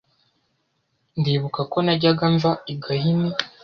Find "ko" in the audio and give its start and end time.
1.71-1.77